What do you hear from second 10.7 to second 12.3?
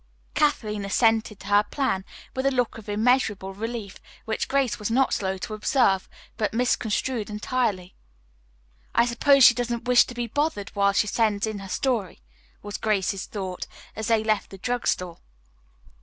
while she sends in her story,"